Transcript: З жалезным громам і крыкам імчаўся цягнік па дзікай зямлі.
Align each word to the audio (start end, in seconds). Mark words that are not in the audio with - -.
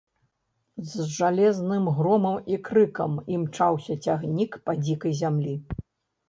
З 0.93 1.03
жалезным 1.17 1.85
громам 1.97 2.39
і 2.55 2.57
крыкам 2.69 3.11
імчаўся 3.35 3.93
цягнік 4.07 4.59
па 4.65 4.77
дзікай 4.83 5.15
зямлі. 5.23 5.55